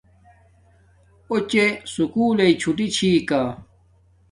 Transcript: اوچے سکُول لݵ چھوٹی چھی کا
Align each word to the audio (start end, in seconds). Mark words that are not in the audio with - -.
اوچے 1.29 1.65
سکُول 1.93 2.31
لݵ 2.37 2.51
چھوٹی 2.61 2.87
چھی 2.95 3.09
کا 3.29 3.41